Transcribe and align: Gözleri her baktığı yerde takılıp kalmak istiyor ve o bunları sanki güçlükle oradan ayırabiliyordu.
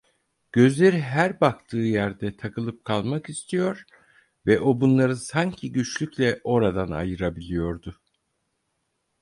Gözleri 0.51 0.99
her 1.01 1.41
baktığı 1.41 1.77
yerde 1.77 2.37
takılıp 2.37 2.85
kalmak 2.85 3.29
istiyor 3.29 3.85
ve 4.45 4.59
o 4.59 4.81
bunları 4.81 5.15
sanki 5.17 5.71
güçlükle 5.71 6.41
oradan 6.43 6.91
ayırabiliyordu. 6.91 7.95